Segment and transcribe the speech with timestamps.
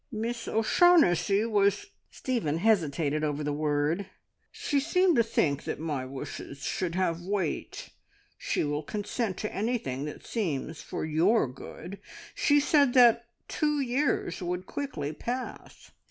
[0.11, 4.07] "Miss O'Shaughnessy was" Stephen hesitated over the word
[4.51, 7.91] "she seemed to think that my wishes should have weight.
[8.35, 11.99] She will consent to anything that seems for your good.
[12.33, 15.91] She said that two years would quickly pass."